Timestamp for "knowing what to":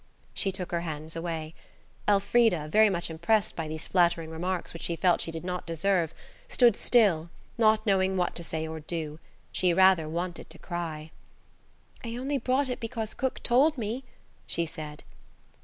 7.85-8.43